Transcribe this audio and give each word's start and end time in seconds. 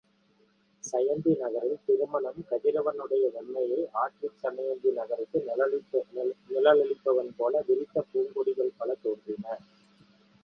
சயந்தி 0.83 1.33
நகரில் 1.41 1.81
திருமணம் 1.85 2.39
கதிரவனுடைய 2.47 3.25
வெம்மையை 3.35 3.81
ஆற்றிச் 3.93 4.39
சயந்தி 4.39 4.91
நகருக்கு 4.91 5.39
நிழலளிப்பவன்போல 6.49 7.61
விரித்த 7.67 8.05
பூங்கொடிகள் 8.09 8.77
பல 8.77 8.95
தோன்றின. 9.03 9.45